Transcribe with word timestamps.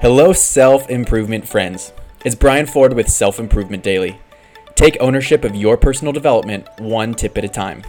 Hello, 0.00 0.32
self 0.32 0.88
improvement 0.88 1.48
friends. 1.48 1.92
It's 2.24 2.36
Brian 2.36 2.66
Ford 2.66 2.92
with 2.92 3.08
Self 3.08 3.40
Improvement 3.40 3.82
Daily. 3.82 4.20
Take 4.76 4.96
ownership 5.00 5.42
of 5.42 5.56
your 5.56 5.76
personal 5.76 6.12
development 6.12 6.68
one 6.78 7.14
tip 7.14 7.36
at 7.36 7.42
a 7.42 7.48
time. 7.48 7.82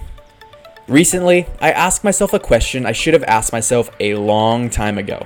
Recently, 0.87 1.45
I 1.61 1.71
asked 1.71 2.03
myself 2.03 2.33
a 2.33 2.39
question 2.39 2.87
I 2.87 2.93
should 2.93 3.13
have 3.13 3.23
asked 3.25 3.53
myself 3.53 3.91
a 3.99 4.15
long 4.15 4.71
time 4.71 4.97
ago. 4.97 5.23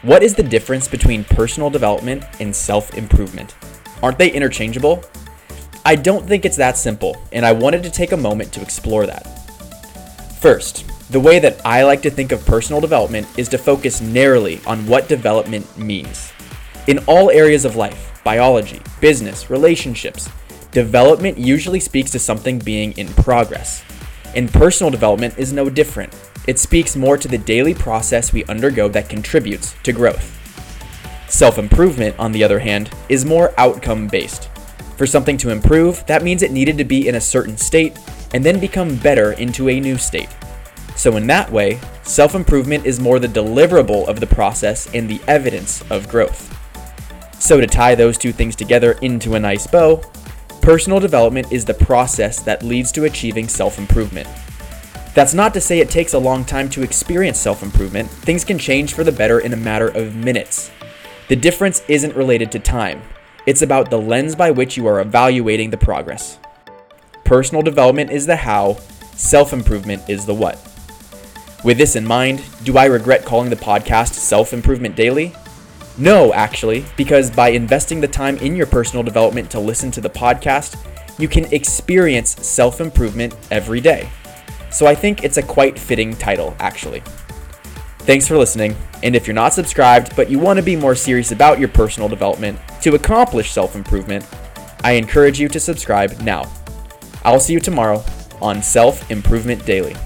What 0.00 0.22
is 0.22 0.34
the 0.34 0.42
difference 0.42 0.88
between 0.88 1.22
personal 1.22 1.68
development 1.68 2.24
and 2.40 2.56
self 2.56 2.94
improvement? 2.94 3.54
Aren't 4.02 4.16
they 4.16 4.30
interchangeable? 4.30 5.04
I 5.84 5.96
don't 5.96 6.26
think 6.26 6.46
it's 6.46 6.56
that 6.56 6.78
simple, 6.78 7.22
and 7.30 7.44
I 7.44 7.52
wanted 7.52 7.82
to 7.82 7.90
take 7.90 8.12
a 8.12 8.16
moment 8.16 8.54
to 8.54 8.62
explore 8.62 9.04
that. 9.04 9.26
First, 10.40 10.90
the 11.10 11.20
way 11.20 11.38
that 11.38 11.60
I 11.64 11.84
like 11.84 12.02
to 12.02 12.10
think 12.10 12.32
of 12.32 12.44
personal 12.44 12.80
development 12.80 13.28
is 13.38 13.48
to 13.50 13.58
focus 13.58 14.00
narrowly 14.00 14.60
on 14.66 14.86
what 14.86 15.08
development 15.08 15.78
means. 15.78 16.32
In 16.88 16.98
all 17.06 17.30
areas 17.30 17.64
of 17.64 17.76
life 17.76 18.20
biology, 18.24 18.80
business, 19.00 19.50
relationships 19.50 20.28
development 20.72 21.38
usually 21.38 21.80
speaks 21.80 22.10
to 22.10 22.18
something 22.18 22.58
being 22.58 22.92
in 22.98 23.06
progress. 23.14 23.84
And 24.34 24.52
personal 24.52 24.90
development 24.90 25.38
is 25.38 25.52
no 25.52 25.70
different. 25.70 26.12
It 26.46 26.58
speaks 26.58 26.96
more 26.96 27.16
to 27.16 27.28
the 27.28 27.38
daily 27.38 27.72
process 27.72 28.32
we 28.32 28.44
undergo 28.44 28.88
that 28.88 29.08
contributes 29.08 29.74
to 29.84 29.92
growth. 29.92 30.32
Self 31.28 31.56
improvement, 31.58 32.16
on 32.18 32.32
the 32.32 32.44
other 32.44 32.58
hand, 32.58 32.90
is 33.08 33.24
more 33.24 33.54
outcome 33.56 34.08
based. 34.08 34.48
For 34.96 35.06
something 35.06 35.36
to 35.38 35.50
improve, 35.50 36.04
that 36.06 36.22
means 36.22 36.42
it 36.42 36.52
needed 36.52 36.76
to 36.78 36.84
be 36.84 37.08
in 37.08 37.14
a 37.14 37.20
certain 37.20 37.56
state 37.56 37.96
and 38.34 38.44
then 38.44 38.60
become 38.60 38.96
better 38.96 39.32
into 39.32 39.68
a 39.68 39.80
new 39.80 39.96
state. 39.96 40.28
So, 40.96 41.16
in 41.16 41.26
that 41.26 41.52
way, 41.52 41.78
self 42.02 42.34
improvement 42.34 42.86
is 42.86 42.98
more 42.98 43.18
the 43.18 43.28
deliverable 43.28 44.08
of 44.08 44.18
the 44.18 44.26
process 44.26 44.92
and 44.94 45.08
the 45.08 45.20
evidence 45.28 45.82
of 45.90 46.08
growth. 46.08 46.52
So, 47.38 47.60
to 47.60 47.66
tie 47.66 47.94
those 47.94 48.16
two 48.16 48.32
things 48.32 48.56
together 48.56 48.92
into 49.02 49.34
a 49.34 49.40
nice 49.40 49.66
bow, 49.66 50.02
personal 50.62 50.98
development 50.98 51.52
is 51.52 51.64
the 51.64 51.74
process 51.74 52.40
that 52.40 52.62
leads 52.62 52.90
to 52.92 53.04
achieving 53.04 53.46
self 53.46 53.78
improvement. 53.78 54.28
That's 55.14 55.34
not 55.34 55.54
to 55.54 55.60
say 55.60 55.80
it 55.80 55.90
takes 55.90 56.14
a 56.14 56.18
long 56.18 56.44
time 56.44 56.68
to 56.70 56.82
experience 56.82 57.38
self 57.38 57.62
improvement, 57.62 58.08
things 58.08 58.44
can 58.44 58.58
change 58.58 58.94
for 58.94 59.04
the 59.04 59.12
better 59.12 59.40
in 59.40 59.52
a 59.52 59.56
matter 59.56 59.88
of 59.88 60.16
minutes. 60.16 60.70
The 61.28 61.36
difference 61.36 61.82
isn't 61.88 62.16
related 62.16 62.50
to 62.52 62.58
time, 62.58 63.02
it's 63.44 63.62
about 63.62 63.90
the 63.90 64.00
lens 64.00 64.34
by 64.34 64.50
which 64.50 64.78
you 64.78 64.86
are 64.86 65.00
evaluating 65.00 65.68
the 65.70 65.76
progress. 65.76 66.38
Personal 67.24 67.62
development 67.62 68.10
is 68.10 68.24
the 68.24 68.36
how, 68.36 68.78
self 69.14 69.52
improvement 69.52 70.02
is 70.08 70.24
the 70.24 70.34
what. 70.34 70.58
With 71.64 71.78
this 71.78 71.96
in 71.96 72.06
mind, 72.06 72.44
do 72.64 72.76
I 72.78 72.84
regret 72.84 73.24
calling 73.24 73.50
the 73.50 73.56
podcast 73.56 74.12
Self 74.12 74.52
Improvement 74.52 74.94
Daily? 74.94 75.34
No, 75.98 76.32
actually, 76.34 76.84
because 76.96 77.30
by 77.30 77.48
investing 77.48 78.00
the 78.00 78.08
time 78.08 78.36
in 78.38 78.54
your 78.54 78.66
personal 78.66 79.02
development 79.02 79.50
to 79.52 79.60
listen 79.60 79.90
to 79.92 80.00
the 80.00 80.10
podcast, 80.10 80.76
you 81.18 81.26
can 81.26 81.46
experience 81.52 82.36
self 82.46 82.80
improvement 82.80 83.34
every 83.50 83.80
day. 83.80 84.08
So 84.70 84.86
I 84.86 84.94
think 84.94 85.24
it's 85.24 85.38
a 85.38 85.42
quite 85.42 85.78
fitting 85.78 86.14
title, 86.14 86.54
actually. 86.58 87.02
Thanks 88.00 88.28
for 88.28 88.36
listening, 88.36 88.76
and 89.02 89.16
if 89.16 89.26
you're 89.26 89.34
not 89.34 89.54
subscribed 89.54 90.14
but 90.14 90.30
you 90.30 90.38
want 90.38 90.58
to 90.58 90.62
be 90.62 90.76
more 90.76 90.94
serious 90.94 91.32
about 91.32 91.58
your 91.58 91.68
personal 91.68 92.08
development 92.08 92.58
to 92.82 92.94
accomplish 92.94 93.50
self 93.50 93.74
improvement, 93.74 94.24
I 94.84 94.92
encourage 94.92 95.40
you 95.40 95.48
to 95.48 95.58
subscribe 95.58 96.20
now. 96.20 96.52
I'll 97.24 97.40
see 97.40 97.54
you 97.54 97.60
tomorrow 97.60 98.04
on 98.42 98.62
Self 98.62 99.10
Improvement 99.10 99.64
Daily. 99.64 99.96